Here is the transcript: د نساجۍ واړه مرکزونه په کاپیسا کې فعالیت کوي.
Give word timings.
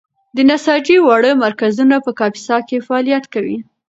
د 0.35 0.37
نساجۍ 0.49 0.97
واړه 1.01 1.31
مرکزونه 1.43 1.95
په 2.05 2.11
کاپیسا 2.19 2.57
کې 2.67 2.85
فعالیت 2.87 3.25
کوي. 3.33 3.57